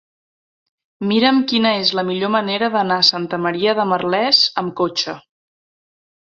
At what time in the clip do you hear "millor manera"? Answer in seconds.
2.09-2.71